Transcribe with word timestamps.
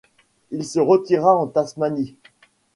Il 0.49 0.65
se 0.65 0.79
retira 0.79 1.37
en 1.37 1.45
Tasmanie. 1.45 2.15